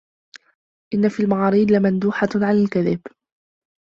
[0.93, 3.01] إنَّ فِي الْمَعَارِيضِ لَمَنْدُوحَةً عَنْ الْكَذِبِ